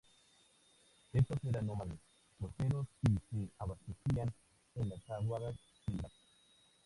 Estos 1.13 1.37
eran 1.43 1.67
nómades 1.67 1.99
costeros 2.39 2.87
y 3.07 3.13
se 3.29 3.51
abastecían 3.59 4.33
en 4.73 4.89
las 4.89 5.09
aguadas 5.11 5.55
del 5.85 5.97
lugar. 5.97 6.11